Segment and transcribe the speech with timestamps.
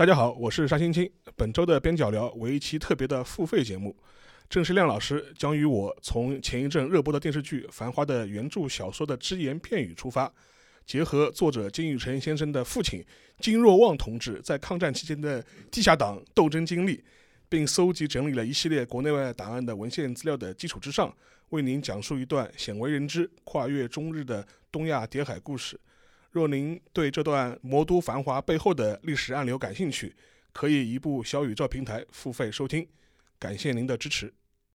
[0.00, 1.06] 大家好我是沙青青。
[1.36, 3.94] 本周的边角聊为一期特别的付费节目，
[4.48, 10.32] 郑世亮老师将与我从前一阵热播的电视剧《繁花》的原著小说的只言片语出发，
[10.86, 13.04] 结合作者金宇澄先生的父亲
[13.40, 17.04] 金若望同志在抗战期间的地下党斗争经历，
[17.50, 21.14] 并搜集整理了一系列国内外档案的文献资料的基础之上，
[21.50, 25.78] 为您讲述一段鲜为人知、跨越中日的东亚谍海故事。
[26.30, 30.14] 若您对这段魔都繁华背后的历史暗流感兴趣，
[30.52, 32.86] 可以移步小宇宙平台付费收听。
[33.38, 34.32] 感谢您的支持。